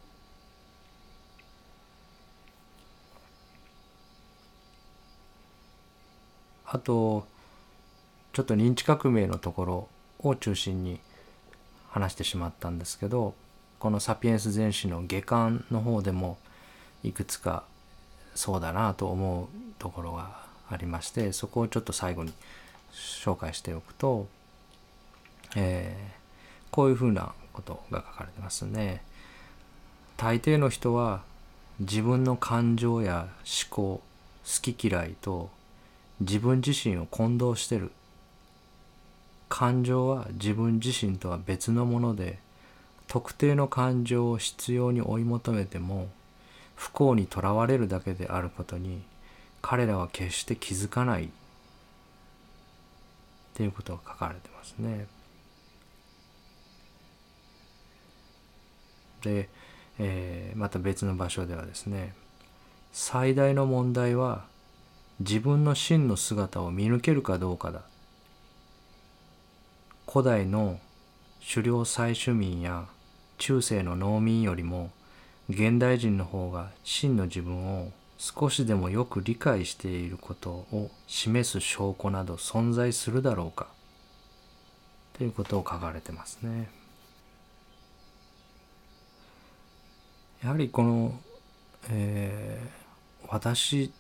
[6.66, 7.26] あと
[8.32, 11.00] ちょっと認知革命のところを中心に
[11.88, 13.34] 話してしまったんですけど
[13.78, 16.38] この「サピエンス全史」の下巻の方でも
[17.02, 17.64] いくつか
[18.34, 19.46] そうだなと思う
[19.78, 22.32] ところがありましてそこをちょっと最後に
[22.92, 24.26] 紹介しておくと、
[25.54, 26.15] えー、
[26.76, 29.00] こういうふうなことが書かれてますね。
[30.18, 31.22] 大抵の人は
[31.80, 34.02] 自分の感情や思考
[34.44, 35.48] 好き嫌いと
[36.20, 37.92] 自分自身を混同してる
[39.48, 42.40] 感情は自分自身とは別のもので
[43.08, 46.08] 特定の感情を必要に追い求めても
[46.74, 49.00] 不幸にとらわれるだけであることに
[49.62, 51.28] 彼らは決して気づかないっ
[53.54, 55.15] ていうことが書かれてますね。
[59.98, 62.14] えー、また別の場所ではですね
[62.92, 64.44] 最大の問題は
[65.20, 67.82] 自分の真の姿を見抜けるかどうかだ
[70.06, 70.78] 古代の
[71.52, 72.86] 狩猟採取民や
[73.38, 74.90] 中世の農民よりも
[75.48, 83.68] 現代人の方が真の自分を少しでもよく理解していることを示す証拠など存在するだろうか
[85.16, 86.68] ということを書かれてますね。
[90.42, 91.18] やはりこの、
[91.90, 93.92] えー、私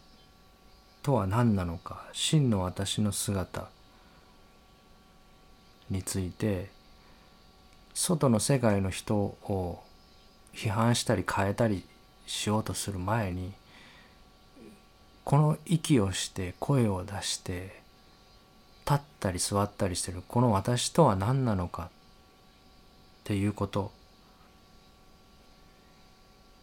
[1.02, 3.68] とは何なのか真の私の姿
[5.90, 6.68] について
[7.94, 9.82] 外の世界の人を
[10.54, 11.84] 批判したり変えたり
[12.26, 13.52] しようとする前に
[15.24, 17.80] この息をして声を出して
[18.84, 21.88] 立ったり座ったりしてるこの私とは何なのかっ
[23.24, 23.90] ていうこと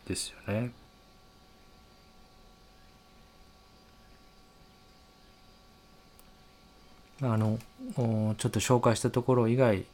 [0.07, 0.71] ですよね。
[7.21, 7.57] あの
[7.95, 9.85] ちょっと紹介したところ以外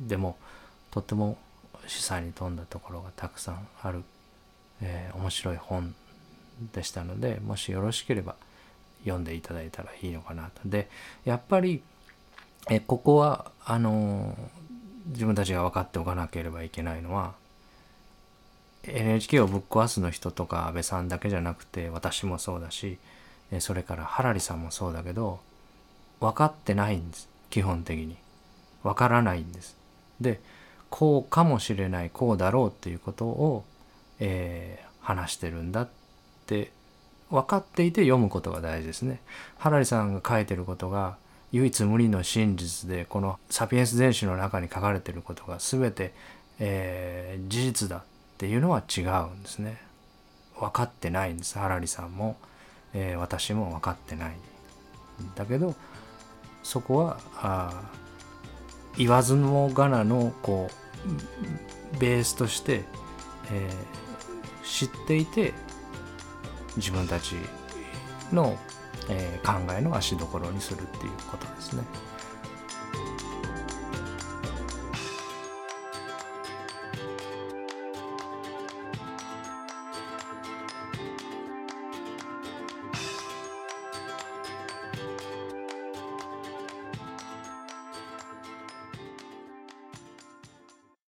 [0.00, 0.36] でも
[0.90, 1.38] とっても
[1.86, 4.02] 示唆に富んだところがたくさんある、
[4.82, 5.94] えー、面白い本
[6.74, 8.34] でしたのでもしよろしければ
[9.04, 10.68] 読んでいただいたらいいのかなと。
[10.68, 10.90] で
[11.24, 11.82] やっぱり
[12.68, 14.36] えここはあの
[15.06, 17.34] 自分たちが分かっておかなければいけないのは
[18.88, 22.98] NHK をぶっ壊すの人とか安倍さんだけじゃなくて私もそうだし
[23.60, 25.40] それからハラリさんもそうだけど
[26.20, 28.16] 分かってないんです基本的に。
[28.86, 29.76] 分からないんです。
[30.20, 30.40] で
[30.90, 33.64] こうかもしれないこうだろうっていうことを、
[34.20, 35.88] えー、話してるんだっ
[36.46, 36.70] て
[37.30, 39.20] 分かっていて読むことが大事ですね。
[39.58, 41.16] ハラリさんが書いてることが
[41.50, 46.14] 唯一無二の真実でこの「サピエンス全史」の中に書かれてることが全て、
[46.60, 48.04] えー、事実だ
[48.36, 49.80] っていうのは違うんですね。
[50.60, 51.58] 分かってないんです。
[51.58, 52.36] ハラリさんも、
[52.92, 54.36] えー、私も分かってない。
[55.34, 55.74] だけど
[56.62, 57.90] そこはあ
[58.98, 60.70] 言わずもがなのこ
[61.94, 62.84] うベースとして、
[63.50, 65.54] えー、知っていて
[66.76, 67.36] 自分たち
[68.34, 68.58] の、
[69.08, 71.82] えー、考えの足どころにするっていうことですね。